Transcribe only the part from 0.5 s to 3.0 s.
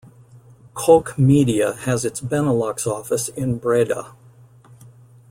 Koch Media has its Benelux